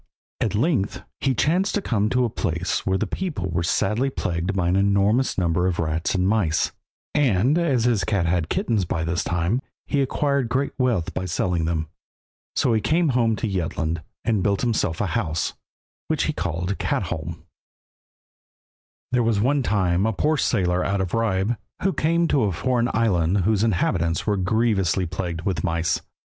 [0.39, 4.55] At length he chanced to come to a place where the people were sadly plagued
[4.55, 6.71] by an enormous number of rats and mice,
[7.13, 11.25] and as his cat had had kittens by this time, he acquired great wealth by
[11.25, 11.87] selling them.
[12.55, 15.53] So he came home to Jutland, and built himself a house,
[16.07, 17.43] which he called Katholm.
[19.11, 22.89] There was one time a poor sailor out of Ribe, who came to a foreign
[22.95, 26.01] island whose inhabitants were grievously plagued with mice.